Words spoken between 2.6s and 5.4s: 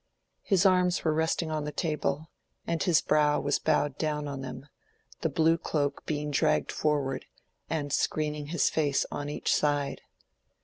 and his brow was bowed down on them, the